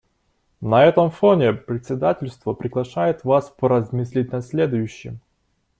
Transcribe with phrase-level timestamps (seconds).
[0.61, 5.19] На этом фоне председательство приглашает вас поразмыслить над следующим.